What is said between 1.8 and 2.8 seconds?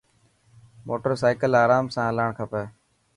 سان هلاڻ کپي.